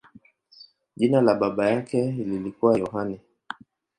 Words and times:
Jina 0.97 1.21
la 1.21 1.35
baba 1.35 1.69
yake 1.69 2.11
lilikuwa 2.11 2.77
Yohane. 2.77 3.19